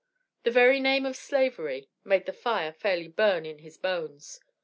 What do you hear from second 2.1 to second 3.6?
the fire fairly burn in